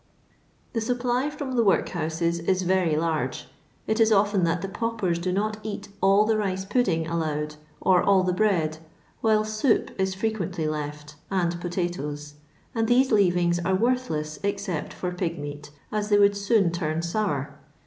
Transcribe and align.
The 0.73 0.79
snpply 0.79 1.31
from 1.31 1.51
the 1.55 1.63
workhouses 1.63 2.39
is 2.39 2.63
very 2.63 2.95
large. 2.97 3.45
It 3.85 3.99
is 3.99 4.11
often 4.11 4.45
that 4.45 4.63
the 4.63 4.67
paupers 4.67 5.19
do 5.19 5.31
not 5.31 5.57
eat 5.61 5.89
all 6.01 6.25
the 6.25 6.33
rioe^udding 6.33 7.07
allowed, 7.07 7.57
or 7.79 8.01
all 8.01 8.23
the 8.23 8.33
bread, 8.33 8.79
while 9.19 9.43
soup 9.45 9.91
is 10.01 10.15
frequently 10.15 10.67
left, 10.67 11.17
and 11.29 11.61
potatoes; 11.61 12.33
and 12.73 12.87
these 12.87 13.11
leavings 13.11 13.59
are 13.59 13.75
worthies, 13.75 14.39
except 14.41 14.91
for 14.91 15.11
pig 15.11 15.37
meat, 15.37 15.69
as 15.91 16.09
they 16.09 16.17
would 16.17 16.33
toon 16.33 16.71
torn 16.71 17.03
sour. 17.03 17.59